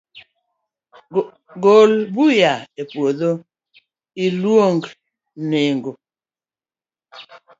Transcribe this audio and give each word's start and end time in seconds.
golo 1.63 1.99
buya 2.13 2.53
e 2.81 2.83
puodho 2.91 3.31
i 4.23 4.25
luongo 4.39 4.87
nango? 5.51 5.91